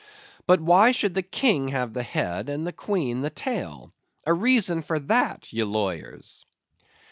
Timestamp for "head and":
2.01-2.65